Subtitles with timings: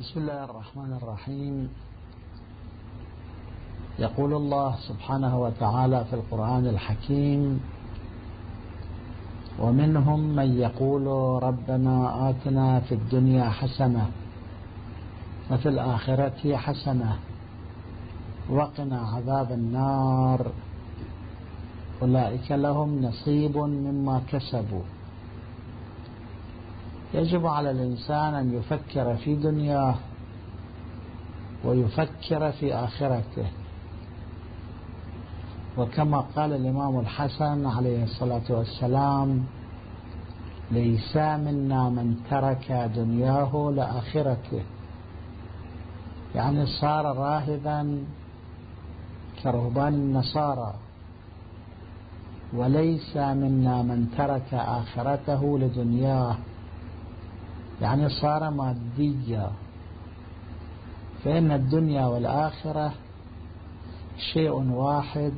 [0.00, 1.68] بسم الله الرحمن الرحيم.
[3.98, 7.60] يقول الله سبحانه وتعالى في القرآن الحكيم
[9.58, 11.06] ومنهم من يقول
[11.42, 14.10] ربنا آتنا في الدنيا حسنة
[15.50, 17.16] وفي الآخرة حسنة
[18.50, 20.46] وقنا عذاب النار.
[22.02, 24.82] أولئك لهم نصيب مما كسبوا.
[27.14, 29.94] يجب على الإنسان أن يفكر في دنياه
[31.64, 33.46] ويفكر في آخرته.
[35.78, 39.44] وكما قال الإمام الحسن عليه الصلاة والسلام
[40.70, 44.62] ليس منا من ترك دنياه لآخرته.
[46.34, 48.04] يعني صار راهبا
[49.42, 50.74] كرهبان النصارى.
[52.52, 56.36] وليس منا من ترك آخرته لدنياه
[57.80, 59.50] يعني صار ماديا.
[61.24, 62.92] فإن الدنيا والآخرة
[64.32, 65.32] شيء واحد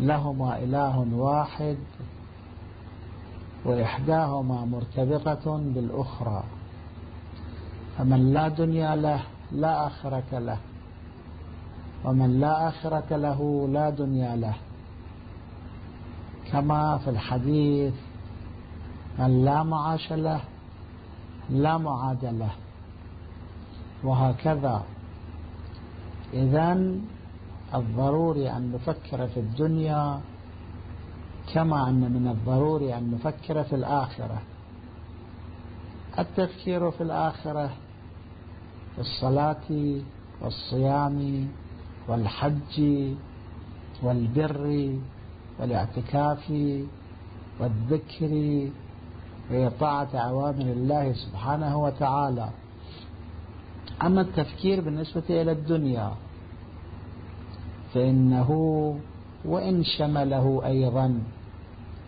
[0.00, 1.76] لهما إله واحد
[3.64, 6.42] وإحداهما مرتبطة بالأخرى.
[7.98, 9.20] فمن لا دنيا له
[9.52, 10.58] لا آخرة له.
[12.04, 14.54] ومن لا آخرة له لا دنيا له.
[16.52, 17.94] كما في الحديث
[19.18, 20.40] من لا معاش له
[21.50, 22.50] لا معاد له.
[24.04, 24.82] وهكذا.
[26.32, 26.94] إذا
[27.74, 30.20] الضروري أن نفكر في الدنيا
[31.54, 34.42] كما أن من الضروري أن نفكر في الآخرة.
[36.18, 37.66] التفكير في الآخرة
[38.94, 40.00] في الصلاة
[40.40, 41.48] والصيام
[42.08, 42.82] والحج
[44.02, 44.96] والبر
[45.60, 46.52] والاعتكاف
[47.60, 48.32] والذكر
[49.50, 52.48] وإطاعة أوامر الله سبحانه وتعالى.
[54.02, 56.12] أما التفكير بالنسبة إلى الدنيا
[57.94, 58.50] فإنه
[59.44, 61.20] وإن شمله أيضا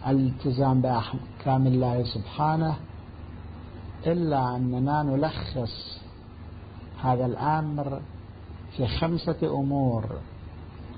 [0.07, 2.77] الالتزام بأحكام الله سبحانه
[4.07, 6.01] إلا أننا نلخص
[7.03, 8.01] هذا الأمر
[8.77, 10.05] في خمسة أمور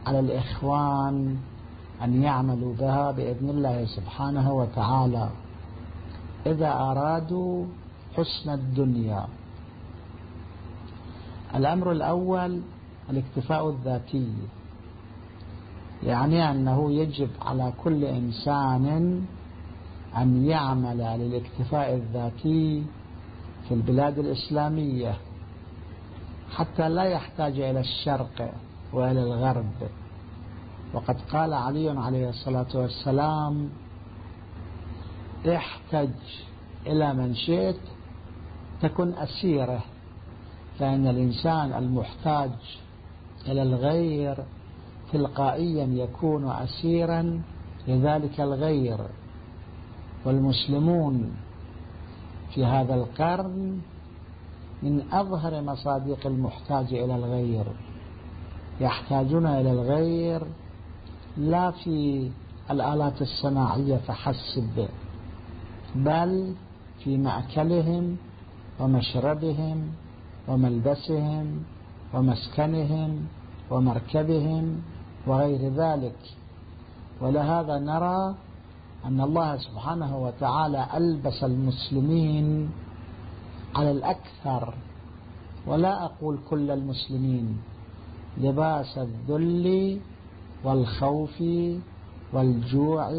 [0.06, 1.36] على الإخوان
[2.02, 5.28] أن يعملوا بها بإذن الله سبحانه وتعالى.
[6.46, 7.66] إذا أرادوا
[8.16, 9.26] حسن الدنيا.
[11.54, 12.60] الأمر الأول
[13.10, 14.32] الاكتفاء الذاتي.
[16.02, 18.86] يعني أنه يجب على كل إنسان
[20.16, 22.84] أن يعمل للاكتفاء الذاتي
[23.68, 25.16] في البلاد الإسلامية
[26.56, 28.54] حتى لا يحتاج إلى الشرق
[28.92, 29.72] وإلى الغرب.
[30.94, 33.68] وقد قال علي عليه الصلاة والسلام
[35.46, 36.10] احتج
[36.86, 37.80] إلى من شئت
[38.82, 39.80] تكن أسيرة
[40.78, 42.50] فإن الإنسان المحتاج
[43.46, 44.44] إلى الغير
[45.12, 47.42] تلقائيا يكون أسيرا
[47.88, 48.98] لذلك الغير.
[50.24, 51.36] والمسلمون
[52.54, 53.80] في هذا القرن
[54.82, 57.64] من أظهر مصادق المحتاج إلى الغير.
[58.80, 60.42] يحتاجون إلى الغير
[61.36, 62.30] لا في
[62.70, 64.88] الآلات الصناعية فحسب.
[65.94, 66.54] بل
[67.04, 68.16] في مأكلهم
[68.80, 69.92] ومشربهم
[70.48, 71.62] وملبسهم
[72.14, 73.26] ومسكنهم
[73.70, 74.82] ومركبهم
[75.26, 76.18] وغير ذلك.
[77.20, 78.34] ولهذا نرى
[79.04, 82.70] أن الله سبحانه وتعالى ألبس المسلمين
[83.76, 84.74] على الأكثر.
[85.66, 87.58] ولا أقول كل المسلمين
[88.40, 90.00] لباس الذل
[90.64, 91.42] والخوف
[92.32, 93.10] والجوع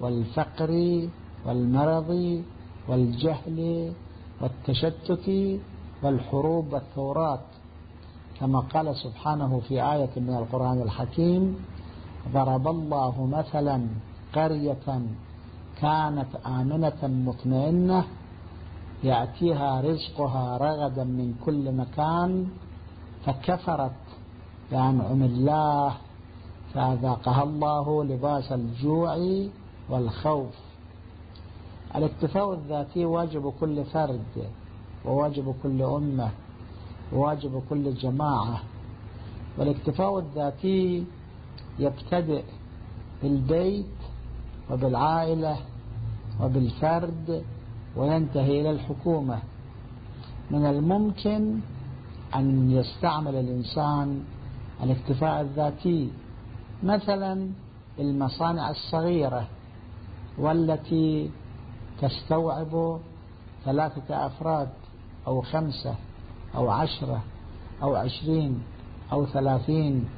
[0.00, 0.72] والفقر
[1.46, 2.42] والمرض
[2.88, 3.92] والجهل
[4.40, 5.58] والتشتت
[6.02, 7.40] والحروب والثورات.
[8.40, 11.56] كما قال سبحانه في آية من القرآن الحكيم
[12.32, 13.86] ضرب الله مثلا
[14.34, 14.86] قرية
[15.80, 18.04] كانت آمنة مطمئنة
[19.04, 22.48] يأتيها رزقها رغدا من كل مكان
[23.24, 23.92] فكفرت
[24.70, 25.94] بأنعم الله
[26.74, 29.16] فأذاقها الله لباس الجوع
[29.90, 30.65] والخوف.
[31.96, 34.44] الاكتفاء الذاتي واجب كل فرد
[35.04, 36.30] وواجب كل أمة
[37.12, 38.60] وواجب كل جماعة.
[39.58, 41.04] والاكتفاء الذاتي
[41.78, 42.42] يبتدئ
[43.22, 43.86] بالبيت
[44.70, 45.56] وبالعائلة
[46.40, 47.44] وبالفرد
[47.96, 49.38] وينتهي إلى الحكومة.
[50.50, 51.58] من الممكن
[52.34, 54.24] أن يستعمل الإنسان
[54.82, 56.10] الاكتفاء الذاتي
[56.82, 57.50] مثلا
[57.98, 59.48] المصانع الصغيرة
[60.38, 61.30] والتي
[62.00, 62.98] تستوعب
[63.64, 64.68] ثلاثة أفراد
[65.26, 65.94] أو خمسة
[66.54, 67.22] أو عشرة
[67.82, 68.62] أو عشرين
[69.12, 70.08] أو ثلاثين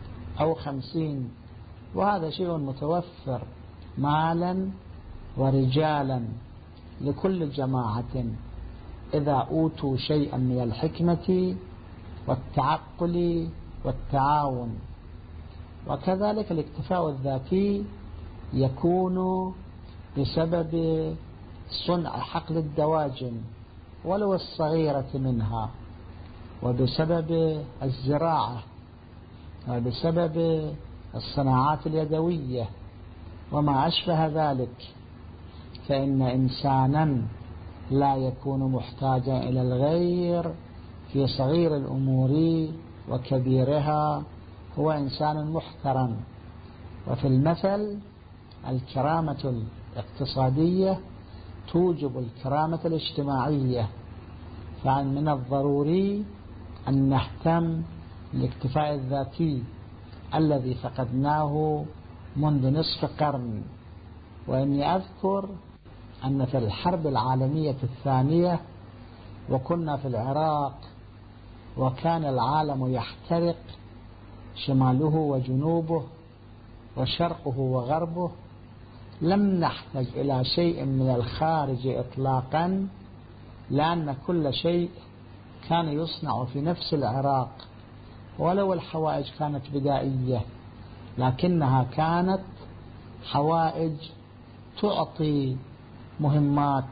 [0.41, 1.31] أو خمسين
[1.95, 3.43] وهذا شيء متوفر
[3.99, 4.71] مالا
[5.37, 6.23] ورجالا
[7.01, 8.25] لكل جماعة.
[9.15, 11.57] إذا أوتوا شيئا من الحكمة
[12.29, 13.49] والتعقل
[13.85, 14.79] والتعاون.
[15.89, 17.85] وكذلك الاكتفاء الذاتي
[18.53, 19.19] يكون
[20.19, 20.73] بسبب
[21.71, 23.41] صنع حقل الدواجن
[24.05, 25.71] ولو الصغيرة منها
[26.63, 28.63] وبسبب الزراعة
[29.69, 30.65] وبسبب
[31.15, 32.69] الصناعات اليدوية
[33.53, 34.89] وما أشبه ذلك
[35.89, 37.23] فإن إنسانا
[37.91, 40.55] لا يكون محتاجا إلى الغير
[41.13, 42.67] في صغير الأمور
[43.09, 44.23] وكبيرها
[44.79, 46.17] هو إنسان محترم.
[47.09, 47.99] وفي المثل
[48.69, 49.63] الكرامة
[49.97, 51.01] الاقتصادية
[51.73, 53.89] توجب الكرامة الاجتماعية
[54.85, 56.25] فمن الضروري
[56.89, 57.83] أن نهتم
[58.33, 59.63] بالاكتفاء الذاتي
[60.35, 61.85] الذي فقدناه
[62.37, 63.63] منذ نصف قرن.
[64.49, 65.49] وإني أذكر
[66.25, 68.61] أن في الحرب العالمية الثانية
[69.51, 70.79] وكنا في العراق
[71.77, 73.57] وكان العالم يحترق
[74.67, 76.03] شماله وجنوبه
[76.97, 78.31] وشرقه وغربه
[79.23, 82.89] لم نحتج إلى شيء من الخارج إطلاقا
[83.71, 84.91] لأن كل شيء
[85.69, 87.51] كان يصنع في نفس العراق
[88.39, 90.41] ولو الحوائج كانت بدائية
[91.19, 92.41] لكنها كانت
[93.25, 93.93] حوائج
[94.83, 95.57] تعطي
[96.21, 96.85] مهمات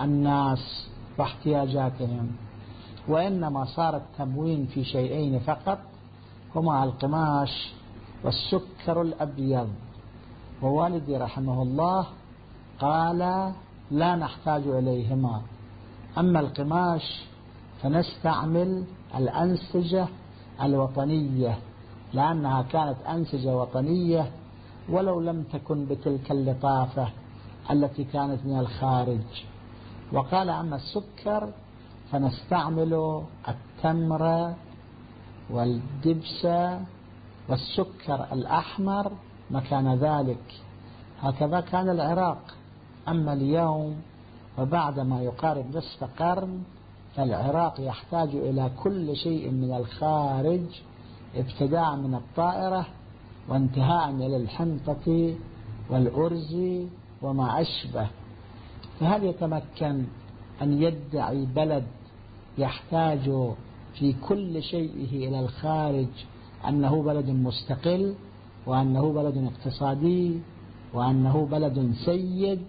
[0.00, 0.88] الناس
[1.18, 2.30] واحتياجاتهم.
[3.08, 5.78] وإنما صار التموين في شيئين فقط
[6.54, 7.72] هما القماش
[8.24, 9.68] والسكر الأبيض.
[10.62, 12.06] ووالدي رحمه الله
[12.80, 13.18] قال
[13.90, 15.42] لا نحتاج إليهما.
[16.18, 17.24] أما القماش
[17.82, 20.06] فنستعمل الأنسجة
[20.62, 21.58] الوطنية
[22.12, 24.30] لأنها كانت أنسجة وطنية
[24.88, 27.08] ولو لم تكن بتلك اللطافة
[27.70, 29.44] التي كانت من الخارج.
[30.12, 31.52] وقال أما السكر
[32.12, 34.54] فنستعمل التمر
[35.50, 36.46] والدبس
[37.48, 39.12] والسكر الأحمر
[39.52, 40.62] مكان ذلك.
[41.20, 42.42] هكذا كان العراق.
[43.08, 43.96] أما اليوم
[44.58, 46.62] وبعد ما يقارب نصف قرن
[47.16, 50.64] فالعراق يحتاج إلى كل شيء من الخارج
[51.36, 52.86] ابتداء من الطائرة
[53.48, 55.34] وانتهاء إلى الحنطة
[55.90, 56.56] والأرز
[57.22, 58.06] وما أشبه.
[59.00, 60.04] فهل يتمكن
[60.62, 61.84] أن يدعي بلد
[62.58, 63.30] يحتاج
[63.94, 66.08] في كل شيئه إلى الخارج
[66.68, 68.14] أنه بلد مستقل؟
[68.66, 70.40] وأنه بلد اقتصادي
[70.94, 72.62] وأنه بلد سيد.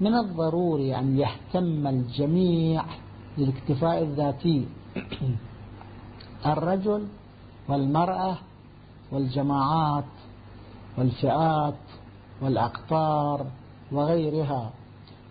[0.00, 2.84] من الضروري أن يهتم الجميع
[3.38, 4.68] بالاكتفاء الذاتي.
[6.52, 7.06] الرجل
[7.68, 8.38] والمرأة
[9.12, 10.04] والجماعات
[10.98, 11.84] والفئات
[12.42, 13.46] والأقطار
[13.92, 14.70] وغيرها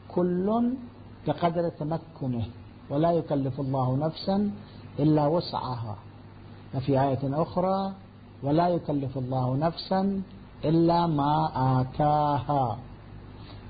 [0.07, 0.73] كل
[1.27, 2.45] بقدر تمكنه
[2.89, 4.51] ولا يكلف الله نفسا
[4.99, 5.95] إلا وسعها.
[6.75, 7.93] وفي آية أخرى
[8.43, 10.21] ولا يكلف الله نفسا
[10.65, 11.49] إلا ما
[11.81, 12.77] آتاها.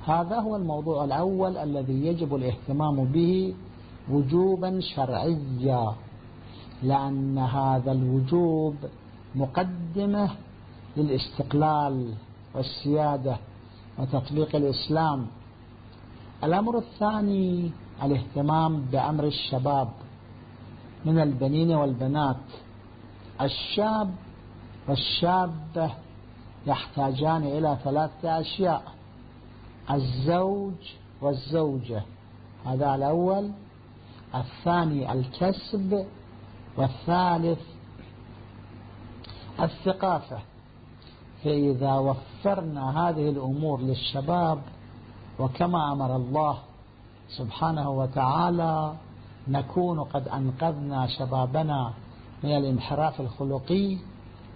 [0.05, 3.53] هذا هو الموضوع الأول الذي يجب الاهتمام به
[4.11, 5.95] وجوبا شرعيا
[6.83, 8.75] لأن هذا الوجوب
[9.35, 10.29] مقدمة
[10.97, 12.13] للاستقلال
[12.55, 13.37] والسيادة
[13.99, 15.27] وتطبيق الإسلام.
[16.43, 17.71] الأمر الثاني
[18.03, 19.89] الاهتمام بأمر الشباب
[21.05, 22.45] من البنين والبنات.
[23.41, 24.09] الشاب
[24.87, 25.91] والشابة
[26.65, 28.83] يحتاجان إلى ثلاثة أشياء.
[29.91, 30.73] الزوج
[31.21, 32.01] والزوجة.
[32.65, 33.51] هذا الأول.
[34.35, 36.05] الثاني الكسب.
[36.77, 37.59] والثالث
[39.59, 40.39] الثقافة.
[41.43, 44.61] فإذا وفرنا هذه الأمور للشباب
[45.39, 46.57] وكما أمر الله
[47.37, 48.93] سبحانه وتعالى
[49.47, 51.93] نكون قد أنقذنا شبابنا
[52.43, 53.97] من الانحراف الخلقي.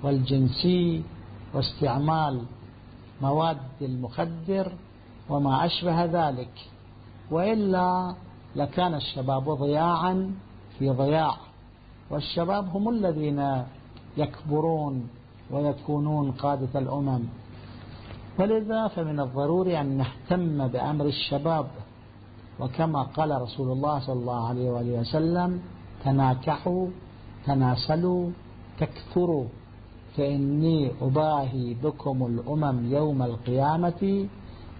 [0.03, 1.03] والجنسي
[1.53, 2.41] واستعمال
[3.21, 4.71] مواد المخدر
[5.29, 6.53] وما أشبه ذلك.
[7.31, 8.15] وإلا
[8.55, 10.31] لكان الشباب ضياعا
[10.79, 11.37] في ضياع.
[12.09, 13.63] والشباب هم الذين
[14.17, 15.09] يكبرون
[15.51, 17.23] ويكونون قادة الأمم.
[18.39, 21.67] ولذا فمن الضروري أن نهتم بأمر الشباب.
[22.59, 25.61] وكما قال رسول الله صلى الله عليه وآله وسلم
[26.03, 26.87] تناكحوا
[27.45, 28.29] تناسلوا
[28.79, 29.45] تكثروا.
[30.17, 34.27] فإني أباهي بكم الأمم يوم القيامة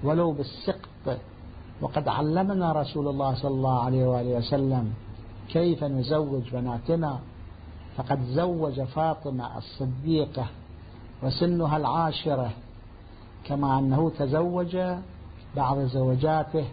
[0.03, 1.19] ولو بالسقط.
[1.81, 4.93] وقد علمنا رسول الله صلى الله عليه وآله وسلم
[5.49, 7.19] كيف نزوج بناتنا.
[7.97, 10.45] فقد زوج فاطمة الصديقة
[11.23, 12.51] وسنها العاشرة
[13.43, 14.77] كما أنه تزوج
[15.55, 16.65] بعض زوجاته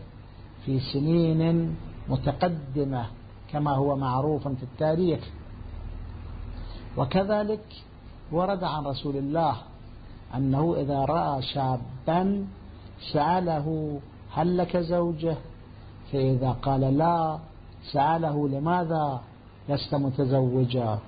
[0.64, 1.76] في سنين
[2.09, 3.06] متقدمة
[3.52, 5.21] كما هو معروف في التاريخ.
[6.97, 7.64] وكذلك
[8.32, 9.56] ورد عن رسول الله
[10.34, 12.46] أنه إذا رأى شابا
[13.12, 13.98] سأله
[14.34, 15.36] هل لك زوجة؟
[16.12, 17.38] فإذا قال لا
[17.92, 19.20] سأله لماذا
[19.68, 20.98] لست متزوجا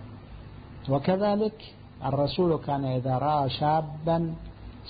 [0.88, 4.34] وكذلك الرسول كان إذا رأى شابا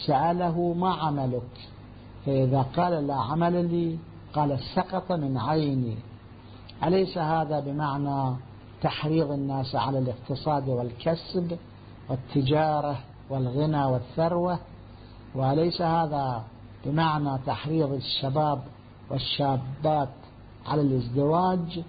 [0.06, 1.52] سأله ما عملك؟
[2.26, 3.98] فإذا قال لا عمل لي
[4.34, 5.96] قال سقط من عيني.
[6.84, 8.36] أليس هذا بمعنى
[8.82, 11.58] تحريض الناس على الاقتصاد والكسب؟
[12.08, 12.98] والتجارة
[13.30, 14.58] والغنى والثروة
[15.34, 16.42] وليس هذا
[16.84, 18.62] بمعنى تحريض الشباب
[19.10, 20.08] والشابات
[20.66, 21.82] على الازدواج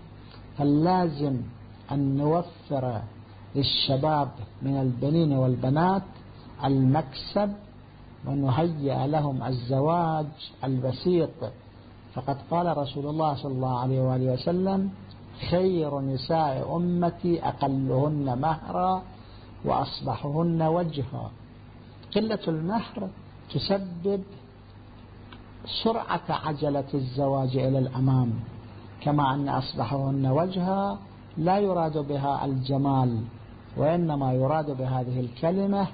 [0.57, 1.41] فاللازم
[1.91, 3.01] أن نوفر
[3.55, 4.29] للشباب
[4.61, 6.03] من البنين والبنات
[6.63, 7.53] المكسب
[8.27, 10.25] ونهيئ لهم الزواج
[10.63, 11.29] البسيط.
[12.13, 14.89] فقد قال رسول الله صلى الله عليه وآله وسلم
[15.49, 19.03] خير نساء أمتي أقلهن مهرا
[19.65, 21.31] وأصبحهن وجها
[22.15, 23.09] قلة المهر
[23.53, 24.23] تسبب
[25.83, 28.33] سرعة عجلة الزواج إلى الأمام
[29.01, 30.99] كما أن أصبحهن وجها
[31.37, 33.21] لا يراد بها الجمال
[33.77, 35.87] وإنما يراد بهذه الكلمة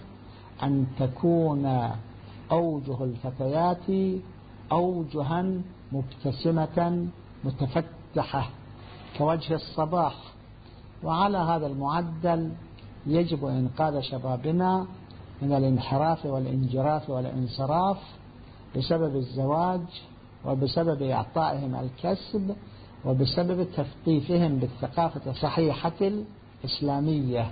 [0.63, 1.91] أن تكون
[2.51, 4.19] أوجه الفتيات
[4.71, 5.45] أوجها
[5.91, 7.07] مبتسمة
[7.43, 8.49] متفتحة
[9.17, 10.15] كوجه الصباح.
[11.03, 12.51] وعلى هذا المعدل
[13.07, 14.87] يجب إنقاذ شبابنا
[15.41, 17.97] من الانحراف والانجراف والانصراف
[18.77, 19.81] بسبب الزواج
[20.45, 22.55] وبسبب إعطائهم الكسب
[23.05, 26.23] وبسبب تثقيفهم بالثقافة الصحيحة
[26.63, 27.51] الإسلامية.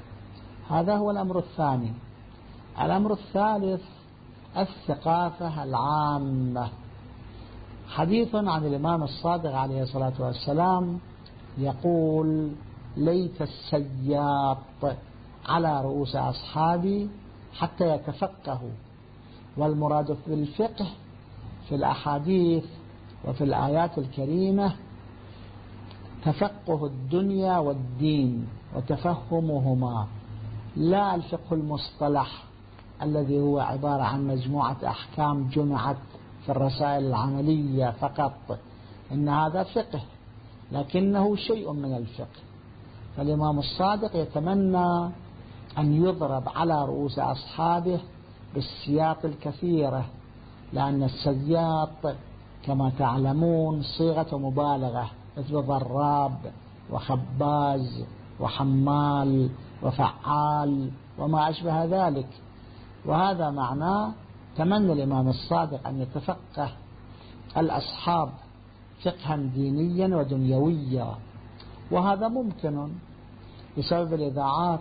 [0.69, 1.93] هذا هو الأمر الثاني.
[2.81, 3.81] الأمر الثالث
[4.57, 6.69] الثقافة العامة.
[7.89, 10.99] حديث عن الإمام الصادق عليه الصلاة والسلام
[11.57, 12.51] يقول
[12.97, 14.57] ليت السياط
[15.45, 17.09] على رؤوس أصحابي
[17.53, 18.71] حتى يتفقهوا
[19.57, 20.87] والمراد في الفقه
[21.69, 22.65] في الأحاديث
[23.27, 24.73] وفي الآيات الكريمة
[26.25, 30.07] تفقه الدنيا والدين وتفهمهما.
[30.75, 32.43] لا الفقه المصطلح
[33.01, 35.97] الذي هو عبارة عن مجموعة أحكام جمعت
[36.45, 38.59] في الرسائل العملية فقط.
[39.11, 40.01] إن هذا فقه
[40.71, 42.41] لكنه شيء من الفقه.
[43.17, 45.11] فالإمام الصادق يتمنى
[45.77, 47.99] أن يضرب على رؤوس أصحابه
[48.55, 50.05] بالسياط الكثيرة
[50.73, 52.15] لأن السياط
[52.65, 56.51] كما تعلمون صيغة مبالغة مثل ضراب
[56.91, 58.03] وخباز
[58.39, 59.49] وحمال
[59.83, 62.27] وفعال وما أشبه ذلك.
[63.05, 64.11] وهذا معناه
[64.57, 66.69] تمنى الإمام الصادق أن يتفقه
[67.57, 68.29] الأصحاب
[69.03, 71.15] فقها دينيا ودنيويا.
[71.91, 72.89] وهذا ممكن
[73.77, 74.79] بسبب الإذاعات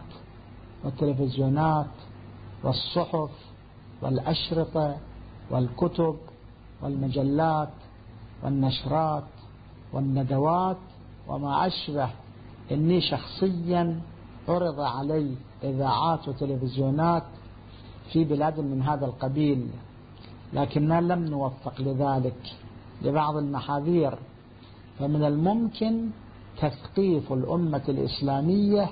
[0.84, 1.87] والتلفزيونات
[2.64, 3.30] والصحف
[4.02, 4.96] والأشرطة
[5.50, 6.16] والكتب
[6.82, 7.68] والمجلات
[8.44, 9.25] والنشرات
[9.92, 10.76] والندوات
[11.28, 12.10] وما أشبه
[12.72, 14.00] إني شخصيا
[14.49, 15.34] عرض علي
[15.64, 17.22] إذاعات وتلفزيونات
[18.12, 19.66] في بلاد من هذا القبيل
[20.52, 22.56] لكننا لم نوفق لذلك
[23.02, 24.18] لبعض المحاذير
[24.99, 26.10] فمن الممكن
[26.60, 28.90] تثقيف الأمة الإسلامية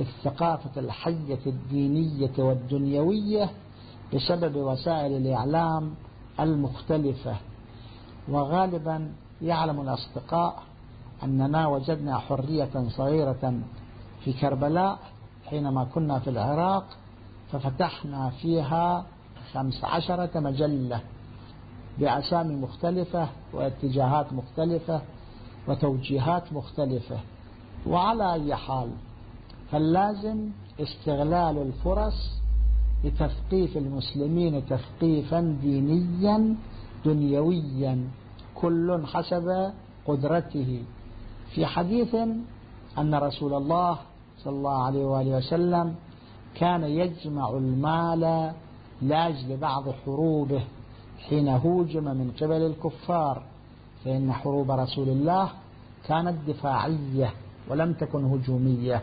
[0.00, 3.50] الثقافة الحية الدينية والدنيوية
[4.14, 5.94] بسبب وسائل الإعلام
[6.40, 7.36] المختلفة.
[8.28, 9.12] وغالبا
[9.42, 10.62] يعلم الأصدقاء
[11.22, 13.60] أننا وجدنا حرية صغيرة
[14.24, 14.98] في كربلاء
[15.46, 16.84] حينما كنا في العراق
[17.52, 19.06] ففتحنا فيها
[19.52, 21.00] خمس عشرة مجلة
[21.98, 25.00] بأسامي مختلفة واتجاهات مختلفة
[25.68, 27.16] وتوجيهات مختلفة.
[27.86, 28.90] وعلى أي حال
[29.70, 30.48] فاللازم
[30.80, 32.38] استغلال الفرص
[33.04, 36.56] لتثقيف المسلمين تثقيفا دينيا
[37.04, 38.08] دنيويا.
[38.54, 39.72] كل حسب
[40.06, 40.82] قدرته.
[41.54, 42.14] في حديث
[42.98, 43.98] أن رسول الله
[44.38, 45.94] صلى الله عليه وآله وسلم
[46.54, 48.52] كان يجمع المال
[49.02, 50.62] لأجل بعض حروبه
[51.28, 53.42] حين هوجم من قبل الكفار.
[54.04, 55.50] فإن حروب رسول الله
[56.06, 57.32] كانت دفاعية
[57.68, 59.02] ولم تكن هجومية.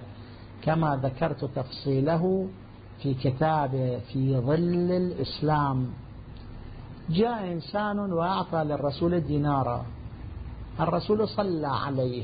[0.66, 2.48] كما ذكرت تفصيله
[3.02, 5.88] في كتاب في ظل الإسلام.
[7.10, 9.86] جاء إنسان وأعطى للرسول دينارا.
[10.80, 12.24] الرسول صلى عليه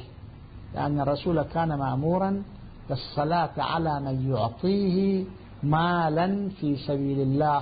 [0.75, 2.43] لأن الرسول كان مأمورا
[2.89, 5.25] بالصلاة على من يعطيه
[5.63, 7.61] مالا في سبيل الله.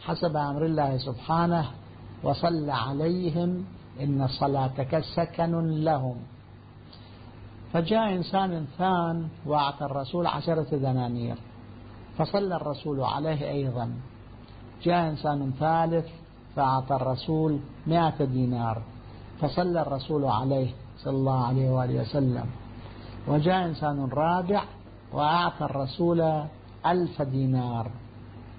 [0.00, 1.64] حسب أمر الله سبحانه
[2.22, 3.64] وصل عليهم
[4.02, 6.16] إن صلاتك سكن لهم.
[7.72, 11.36] فجاء إنسان ثان وأعطى الرسول عشرة دنانير
[12.18, 13.94] فصلى الرسول عليه أيضا.
[14.82, 16.06] جاء إنسان ثالث
[16.56, 18.82] فأعطى الرسول مائة دينار
[19.40, 22.46] فصلى الرسول عليه صلى الله عليه وآله وسلم.
[23.28, 24.62] وجاء إنسان رابع
[25.12, 26.20] وأعطى الرسول
[26.86, 27.90] ألف دينار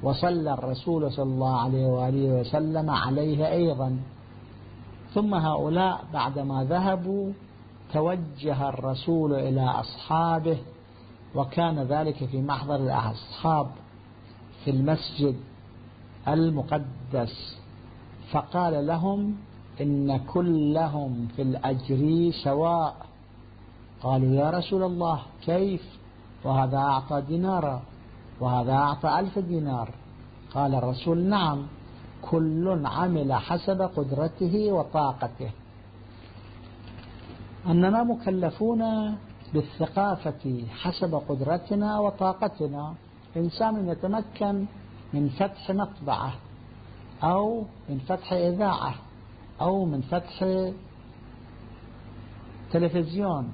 [0.03, 3.99] وصلى الرسول صلى الله عليه وآله وسلم عليه أيضا.
[5.13, 7.31] ثم هؤلاء بعدما ذهبوا
[7.93, 10.57] توجه الرسول إلى أصحابه
[11.35, 13.67] وكان ذلك في محضر الأصحاب
[14.65, 15.35] في المسجد
[16.27, 17.57] المقدس.
[18.31, 19.35] فقال لهم
[19.81, 22.95] إن كلهم في الأجر سواء.
[24.01, 25.99] قالوا يا رسول الله كيف؟
[26.43, 27.81] وهذا أعطى دينارا
[28.39, 29.89] وهذا أعطى ألف دينار.
[30.53, 31.65] قال الرسول نعم
[32.21, 35.51] كل عمل حسب قدرته وطاقته.
[37.67, 39.15] أننا مكلفون
[39.53, 42.93] بالثقافة حسب قدرتنا وطاقتنا.
[43.37, 44.65] إنسان يتمكن
[45.13, 46.33] من فتح مطبعة
[47.23, 48.93] أو من فتح إذاعة
[49.61, 50.45] أو من فتح
[52.71, 53.53] تلفزيون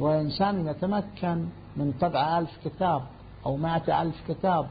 [0.00, 1.46] وإنسان يتمكن
[1.76, 3.02] من طبع ألف كتاب
[3.46, 4.66] أو مائة ألف كتاب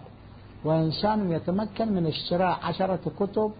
[0.64, 3.52] وإنسان يتمكن من اشتراء عشرة كتب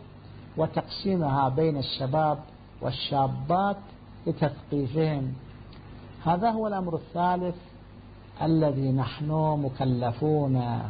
[0.58, 2.40] وتقسيمها بين الشباب
[2.82, 3.78] والشابات
[4.28, 5.34] لتثقيفهم
[6.26, 7.56] هذا هو الأمر الثالث
[8.42, 9.32] الذي نحن
[9.64, 10.82] مكلفون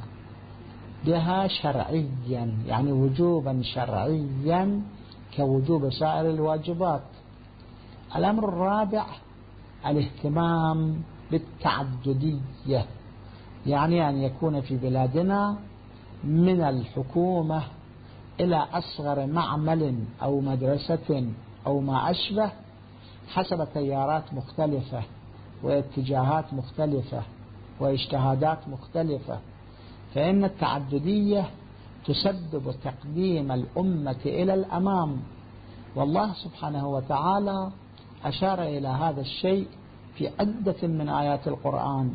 [1.05, 4.81] بها شرعيا يعني وجوبا شرعيا
[5.37, 7.01] كوجوب سائر الواجبات.
[8.15, 9.05] الأمر الرابع
[9.85, 11.01] الاهتمام
[11.31, 12.85] بالتعددية
[13.65, 15.57] يعني أن يكون في بلادنا
[16.23, 17.63] من الحكومة
[18.39, 21.27] إلى أصغر معمل أو مدرسة
[21.67, 22.51] أو ما أشبه
[23.27, 25.03] حسب تيارات مختلفة
[25.63, 27.21] واتجاهات مختلفة
[27.79, 29.39] واجتهادات مختلفة.
[30.15, 31.49] فإن التعددية
[32.05, 35.17] تسبب تقديم الأمة إلى الأمام.
[35.95, 37.71] والله سبحانه وتعالى
[38.25, 39.67] أشار إلى هذا الشيء
[40.15, 42.11] في عدة من آيات القرآن.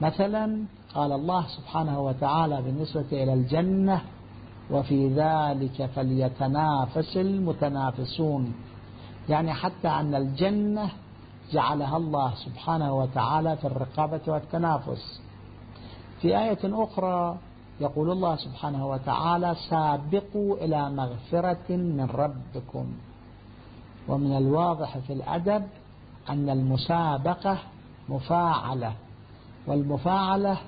[0.00, 4.02] مثلا قال الله سبحانه وتعالى بالنسبة إلى الجنة
[4.70, 8.54] وفي ذلك فليتنافس المتنافسون.
[9.28, 10.90] يعني حتى أن الجنة
[11.52, 15.20] جعلها الله سبحانه وتعالى في الرقابة والتنافس.
[16.20, 17.36] في آية أخرى
[17.80, 22.86] يقول الله سبحانه وتعالى سابقوا إلى مغفرة من ربكم.
[24.08, 25.66] ومن الواضح في الأدب
[26.30, 27.58] أن المسابقة
[28.08, 28.92] مفاعلة
[29.66, 30.58] والمفاعلة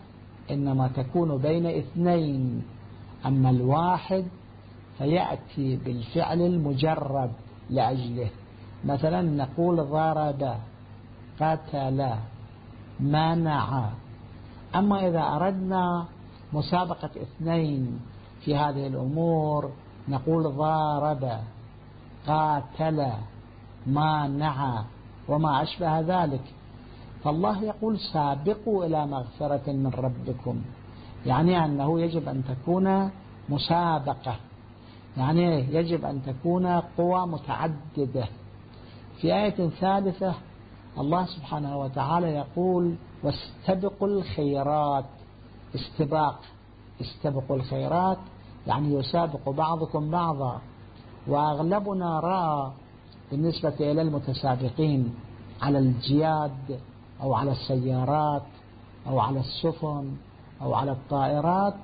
[0.50, 2.62] إنما تكون بين اثنين
[3.26, 4.24] أما الواحد
[4.98, 7.30] فيأتي بالفعل المجرد
[7.70, 8.30] لأجله.
[8.84, 10.54] مثلا نقول ضرب
[11.40, 12.10] قتل
[13.00, 13.90] منع.
[14.74, 16.06] أما إذا أردنا
[16.52, 18.00] مسابقة اثنين
[18.44, 19.70] في هذه الأمور
[20.08, 21.38] نقول ضارب
[22.26, 23.06] قاتل
[23.86, 24.84] مانع
[25.28, 26.44] وما أشبه ذلك.
[27.24, 30.62] فالله يقول سابقوا إلى مغفرة من ربكم.
[31.26, 33.10] يعني أنه يجب أن تكون
[33.48, 34.36] مسابقة.
[35.16, 38.28] يعني يجب أن تكون قوى متعددة.
[39.24, 40.34] في آية ثالثة
[40.98, 45.04] الله سبحانه وتعالى يقول واستبقوا الخيرات.
[45.74, 46.40] استباق.
[47.00, 48.18] استبقوا الخيرات.
[48.66, 50.60] يعني يسابق بعضكم بعضا.
[51.26, 52.72] وأغلبنا رأى
[53.30, 55.14] بالنسبة إلى المتسابقين
[55.62, 56.80] على الجياد
[57.22, 58.42] أو على السيارات
[59.06, 60.16] أو على السفن
[60.62, 61.76] أو على الطائرات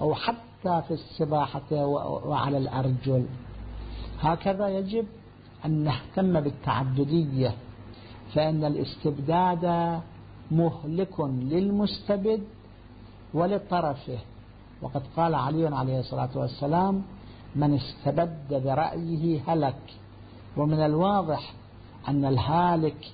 [0.00, 1.86] أو حتى في السباحة
[2.26, 3.26] وعلى الأرجل.
[4.20, 5.06] هكذا يجب
[5.64, 7.54] أن نهتم بالتعددية
[8.34, 9.64] فإن الاستبداد
[10.50, 12.42] مهلك للمستبد
[13.34, 14.18] ولطرفه.
[14.82, 17.02] وقد قال علي عليه الصلاة والسلام
[17.56, 19.94] من استبد برأيه هلك.
[20.56, 21.52] ومن الواضح
[22.08, 23.06] أن الهالك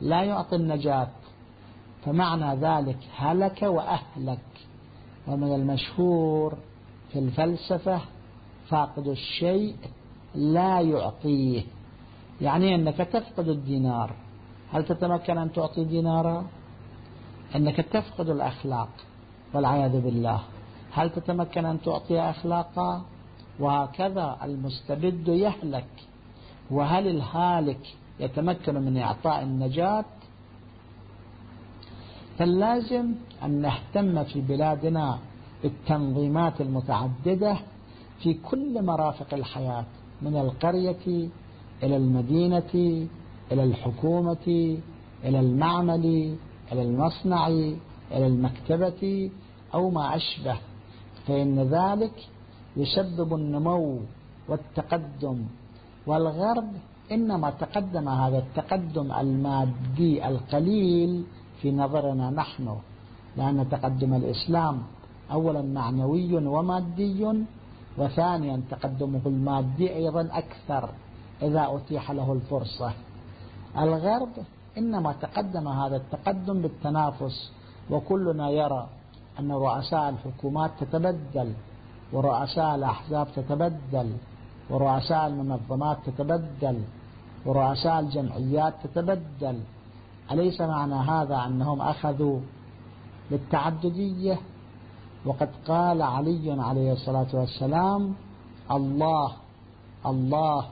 [0.00, 1.08] لا يعطي النجاة
[2.04, 4.38] فمعنى ذلك هلك وأهلك.
[5.26, 6.54] ومن المشهور
[7.12, 8.00] في الفلسفة
[8.68, 9.76] فاقد الشيء
[10.34, 11.62] لا يعطيه.
[12.40, 14.10] يعني أنك تفقد الدينار.
[14.72, 16.46] هل تتمكن أن تعطي دينارا؟
[17.56, 18.88] أنك تفقد الأخلاق
[19.54, 20.40] والعياذ بالله.
[20.92, 23.02] هل تتمكن أن تعطي أخلاقا؟
[23.60, 25.90] وهكذا المستبد يهلك.
[26.70, 27.80] وهل الهالك
[28.20, 30.04] يتمكن من إعطاء النجاة؟
[32.38, 35.18] فاللازم أن نهتم في بلادنا
[35.62, 37.58] بالتنظيمات المتعددة
[38.22, 39.84] في كل مرافق الحياة
[40.22, 41.28] من القرية
[41.82, 42.72] إلى المدينة
[43.52, 44.76] إلى الحكومة
[45.24, 46.36] إلى المعمل
[46.72, 47.48] إلى المصنع
[48.12, 49.30] إلى المكتبة
[49.74, 50.56] أو ما أشبه.
[51.26, 52.16] فإن ذلك
[52.76, 53.98] يسبب النمو
[54.48, 55.38] والتقدم
[56.06, 56.68] والغرب.
[57.12, 61.24] إنما تقدم هذا التقدم المادي القليل
[61.60, 62.76] في نظرنا نحن
[63.36, 64.82] لأن تقدم الإسلام
[65.32, 67.32] أولا معنوي ومادي
[67.98, 70.88] وثانيا تقدمه المادي أيضا أكثر.
[71.42, 72.92] إذا أتيح له الفرصة.
[73.78, 74.28] الغرب
[74.78, 77.50] إنما تقدم هذا التقدم بالتنافس
[77.90, 78.88] وكلنا يرى
[79.40, 81.52] أن رؤساء الحكومات تتبدل
[82.12, 84.16] ورؤساء الأحزاب تتبدل
[84.70, 86.82] ورؤساء المنظمات تتبدل
[87.46, 89.60] ورؤساء الجمعيات تتبدل.
[90.32, 92.40] أليس معنى هذا أنهم أخذوا
[93.30, 94.38] بالتعددية؟
[95.26, 98.14] وقد قال علي عليه الصلاة والسلام
[98.70, 99.32] الله
[100.06, 100.64] الله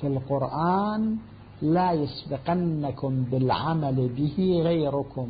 [0.00, 1.16] في القرآن
[1.62, 5.28] لا يسبقنكم بالعمل به غيركم.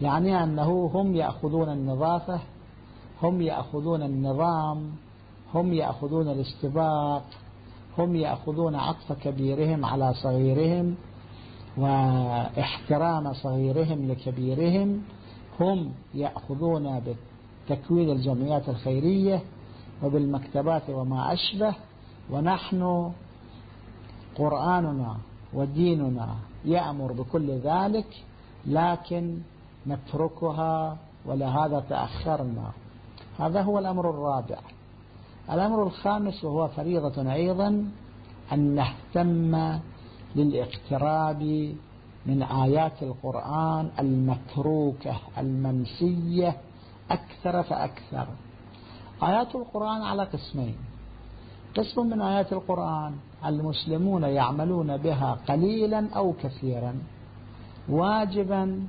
[0.00, 2.40] يعني أنه هم يأخذون النظافة
[3.22, 4.90] هم يأخذون النظام
[5.54, 7.22] هم يأخذون الاستباق
[7.98, 10.94] هم يأخذون عطف كبيرهم على صغيرهم
[11.76, 15.02] وإحترام صغيرهم لكبيرهم.
[15.60, 17.00] هم يأخذون
[17.68, 19.42] بتكوين الجمعيات الخيرية
[20.02, 21.74] وبالمكتبات وما أشبه.
[22.30, 23.12] ونحن
[24.36, 25.16] قرآننا
[25.54, 28.24] وديننا يأمر بكل ذلك
[28.66, 29.38] لكن
[29.86, 32.70] نتركها ولهذا تأخرنا.
[33.38, 34.58] هذا هو الأمر الرابع.
[35.50, 37.90] الأمر الخامس وهو فريضة أيضا
[38.52, 39.78] أن نهتم
[40.36, 41.42] للاقتراب
[42.26, 46.56] من آيات القرآن المتروكة المنسية
[47.10, 48.26] أكثر فأكثر.
[49.22, 50.76] آيات القرآن على قسمين.
[51.76, 53.14] قسم من آيات القرآن
[53.46, 56.98] المسلمون يعملون بها قليلا أو كثيرا
[57.88, 58.86] واجبا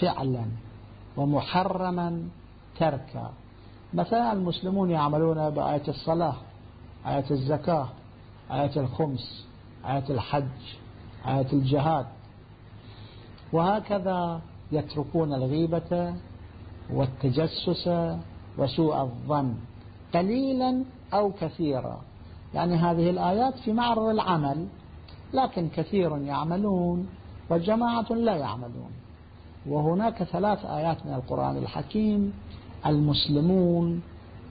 [0.00, 0.44] فعلا
[1.16, 2.28] ومحرما
[2.78, 3.30] تركا.
[3.94, 6.34] مثلا المسلمون يعملون بآية الصلاة
[7.06, 7.88] آية الزكاة
[8.50, 9.46] آية الخمس
[9.86, 10.58] آية الحج
[11.26, 12.06] آية الجهاد.
[13.52, 14.40] وهكذا
[14.72, 16.14] يتركون الغيبة
[16.90, 17.90] والتجسس
[18.58, 19.54] وسوء الظن
[20.14, 22.00] قليلا أو كثيرا.
[22.54, 24.66] يعني هذه الآيات في معرض العمل
[25.34, 27.08] لكن كثير يعملون
[27.50, 28.90] وجماعة لا يعملون.
[29.66, 32.32] وهناك ثلاث آيات من القرآن الحكيم
[32.86, 34.02] المسلمون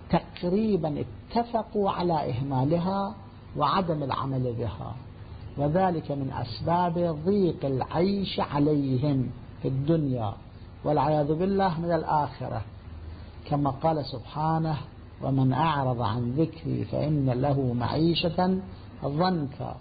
[0.10, 3.16] تقريبا اتفقوا على إهمالها
[3.58, 4.96] وعدم العمل بها
[5.58, 9.30] وذلك من أسباب ضيق العيش عليهم
[9.62, 10.34] في الدنيا
[10.84, 12.62] والعياذ بالله من الآخرة.
[13.46, 14.78] كما قال سبحانه
[15.24, 18.60] ومن أعرض عن ذكري فإن له معيشة
[19.06, 19.76] ضنكا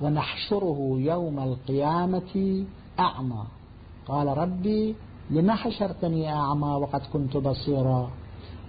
[0.00, 2.64] ونحشره يوم القيامة
[2.98, 3.44] أعمى.
[4.08, 4.94] قال ربي
[5.30, 8.10] لما حشرتني أعمى وقد كنت بصيرا؟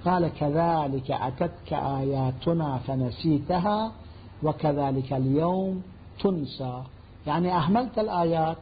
[0.06, 3.92] قال كذلك أتتك آياتنا فنسيتها
[4.44, 5.82] وكذلك اليوم
[6.24, 6.84] تنسى.
[7.28, 8.58] يعني أهملت الآيات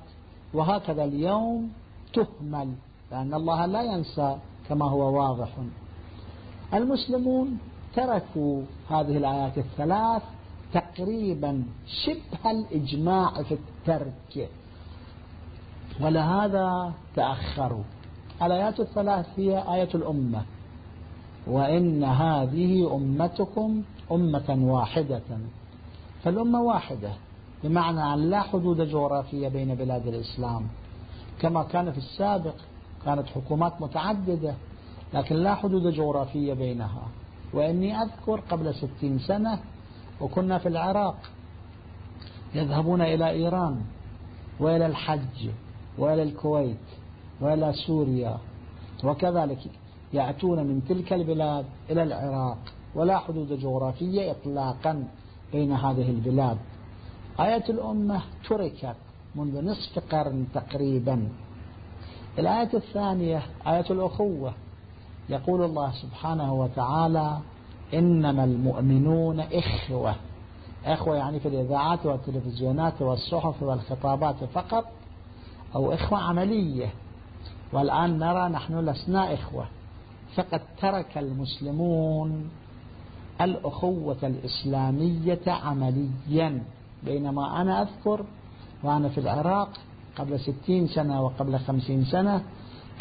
[0.54, 1.72] وهكذا اليوم
[2.14, 2.74] تهمل
[3.12, 4.38] لأن الله لا ينسى
[4.70, 5.50] كما هو واضح.
[6.74, 7.58] المسلمون
[7.96, 10.22] تركوا هذه الآيات الثلاث
[10.74, 14.50] تقريبا شبه الإجماع في الترك.
[16.02, 17.84] ولهذا تأخروا.
[18.44, 20.42] الآيات الثلاث هي آية الأمة.
[21.48, 25.22] وإن هذه أمتكم أمة واحدة.
[26.24, 27.10] فالأمة واحدة
[27.64, 30.68] بمعنى أن لا حدود جغرافية بين بلاد الإسلام.
[31.42, 32.56] كما كان في السابق
[33.06, 34.54] كانت حكومات متعددة.
[35.16, 37.08] لكن لا حدود جغرافية بينها.
[37.54, 39.60] وإني أذكر قبل ستين سنة
[40.22, 41.18] وكنا في العراق
[42.56, 43.82] يذهبون إلى إيران
[44.60, 45.50] وإلى الحج
[45.98, 46.78] وإلى الكويت
[47.42, 48.38] وإلى سوريا
[49.04, 49.60] وكذلك
[50.14, 52.58] يأتون من تلك البلاد إلى العراق.
[52.96, 55.08] ولا حدود جغرافية إطلاقا
[55.52, 56.58] بين هذه البلاد.
[57.40, 58.96] آية الأمة تركت
[59.36, 61.30] منذ نصف قرن تقريبا.
[62.40, 64.54] الآية الثانية آية الأخوة
[65.30, 67.38] يقول الله سبحانه وتعالى
[67.94, 70.16] إنما المؤمنون إخوة.
[70.86, 74.86] إخوة يعني في الإذاعات والتلفزيونات والصحف والخطابات فقط
[75.76, 76.90] أو إخوة عملية.
[77.74, 79.66] والآن نرى نحن لسنا إخوة.
[80.36, 82.50] فقد ترك المسلمون
[83.42, 86.64] الأخوة الإسلامية عمليا.
[87.04, 88.26] بينما أنا أذكر
[88.84, 89.70] وأنا في العراق
[90.18, 92.42] قبل ستين سنة وقبل خمسين سنة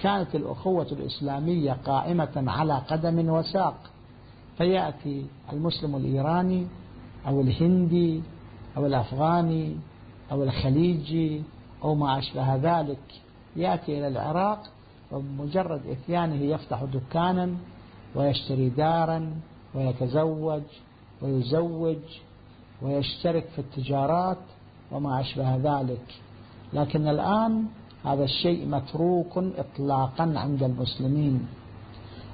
[0.00, 3.76] كانت الأخوة الإسلامية قائمة على قدم وساق
[4.58, 6.66] فيأتي المسلم الإيراني
[7.26, 8.22] أو الهندي
[8.76, 9.76] أو الأفغاني
[10.32, 11.42] أو الخليجي
[11.84, 13.22] أو ما أشبه ذلك
[13.56, 14.62] يأتي إلى العراق
[15.12, 17.54] وبمجرد إتيانه يفتح دكانا
[18.14, 19.34] ويشتري دارا
[19.74, 20.62] ويتزوج
[21.22, 21.98] ويزوج
[22.82, 24.38] ويشترك في التجارات
[24.92, 26.14] وما أشبه ذلك.
[26.72, 27.66] لكن الآن
[28.04, 31.46] هذا الشيء متروك إطلاقا عند المسلمين.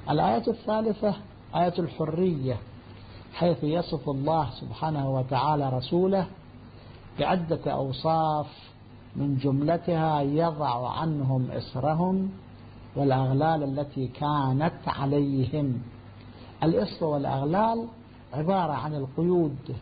[0.09, 1.15] الآية الثالثة
[1.55, 2.57] آية الحرية
[3.33, 6.27] حيث يصف الله سبحانه وتعالى رسوله
[7.19, 8.47] بعدة أوصاف
[9.15, 12.31] من جملتها يضع عنهم إسرهم
[12.95, 15.81] والأغلال التي كانت عليهم.
[16.63, 17.87] الإصر والأغلال
[18.33, 19.75] عبارة عن القيود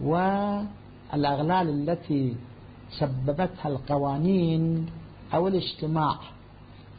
[0.00, 2.36] والأغلال التي
[2.90, 4.86] سببتها القوانين
[5.34, 6.18] أو الاجتماع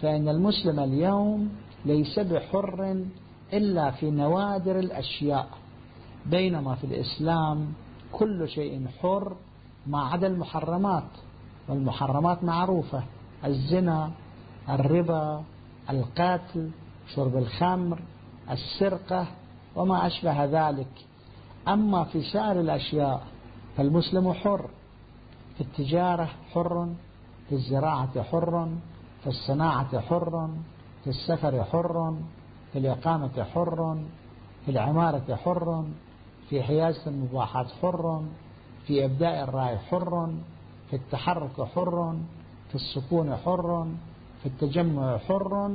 [0.01, 1.49] فإن المسلم اليوم
[1.85, 3.03] ليس بحر
[3.53, 5.47] إلا في نوادر الأشياء
[6.25, 7.73] بينما في الإسلام
[8.11, 9.35] كل شيء حر
[9.87, 11.09] ما عدا المحرمات
[11.69, 13.03] والمحرمات معروفة
[13.45, 14.11] الزنا
[14.69, 15.43] الربا
[15.89, 16.69] القتل
[17.15, 17.99] شرب الخمر
[18.51, 19.27] السرقة
[19.75, 20.87] وما أشبه ذلك.
[21.67, 23.23] أما في سائر الأشياء
[23.77, 24.69] فالمسلم حر.
[25.57, 26.87] في التجارة حر
[27.49, 28.67] في الزراعة حر
[29.21, 30.49] في الصناعة حر
[31.03, 32.15] في السفر حر
[32.73, 33.97] في الإقامة حر
[34.65, 35.83] في العمارة حر
[36.49, 38.21] في حيازة المباحات حر
[38.87, 40.29] في إبداء الرأي حر
[40.89, 42.15] في التحرك حر
[42.69, 43.87] في السكون حر
[44.41, 45.71] في التجمع حر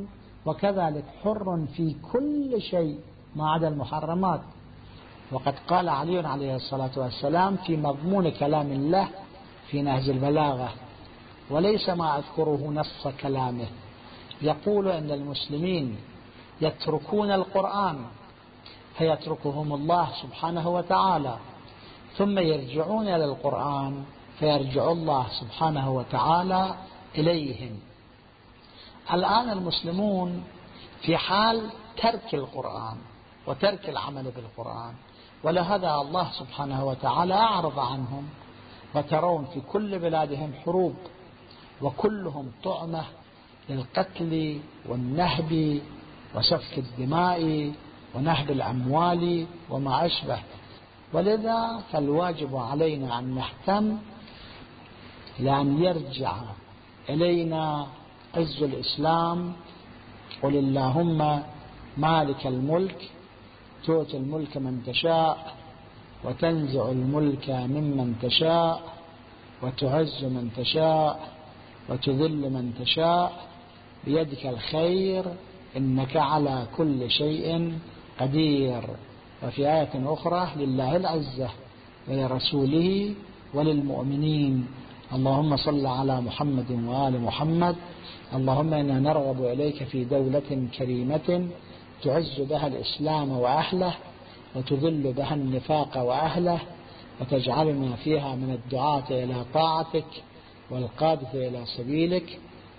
[0.46, 2.98] وكذلك حر في كل شيء
[3.36, 4.40] ما عدا المحرمات
[5.32, 9.08] وقد قال علي عليه الصلاة والسلام في مضمون كلام الله
[9.72, 10.72] في نهج البلاغة.
[11.50, 13.66] وليس ما أذكره نص كلامه.
[14.42, 15.96] يقول أن المسلمين
[16.60, 18.04] يتركون القرآن
[18.98, 21.36] فيتركهم الله سبحانه وتعالى.
[22.16, 24.04] ثم يرجعون إلى القرآن
[24.38, 26.74] فيرجع الله سبحانه وتعالى
[27.18, 27.80] إليهم.
[29.12, 30.44] الآن المسلمون
[31.02, 31.70] في حال
[32.02, 32.96] ترك القرآن
[33.46, 34.94] وترك العمل بالقرآن
[35.44, 38.28] ولهذا الله سبحانه وتعالى أعرض عنهم.
[38.94, 40.94] وترون في كل بلادهم حروب
[41.82, 43.04] وكلهم طعمة
[43.70, 45.80] للقتل والنهب
[46.34, 47.72] وسفك الدماء
[48.14, 50.38] ونهب الأموال وما أشبه.
[51.12, 53.98] ولذا فالواجب علينا أن نهتم
[55.38, 56.36] لأن يرجع
[57.08, 57.86] إلينا
[58.34, 59.52] عز الإسلام.
[60.42, 61.42] قل اللهم
[61.96, 63.10] مالك الملك
[63.84, 65.54] تؤتي الملك من تشاء
[66.24, 68.82] وتنزع الملك ممن تشاء
[69.62, 71.28] وتعز من تشاء
[71.88, 73.32] وتذل من تشاء.
[74.04, 75.24] بيدك الخير
[75.76, 77.72] إنك على كل شيء
[78.20, 78.82] قدير.
[79.42, 81.50] وفي آية أخرى لله العزة
[82.08, 83.14] ولرسوله
[83.54, 84.66] وللمؤمنين.
[85.12, 87.76] اللهم صل على محمد وآل محمد.
[88.34, 91.48] اللهم إنا نرغب إليك في دولة كريمة
[92.02, 93.94] تعز بها الإسلام وأهله.
[94.56, 96.58] وتذل بها النفاق وأهله
[97.20, 100.04] وتجعلنا فيها من الدعاة إلى طاعتك
[100.70, 102.38] والقادة إلى سبيلك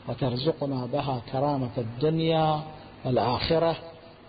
[0.09, 2.61] وترزقنا بها كرامة الدنيا
[3.05, 3.75] والآخرة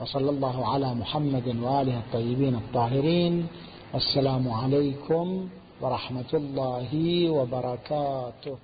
[0.01, 3.47] وصلى الله على محمد وآله الطيبين الطاهرين
[3.95, 5.49] والسلام عليكم
[5.81, 6.91] ورحمة الله
[7.31, 8.57] وبركاته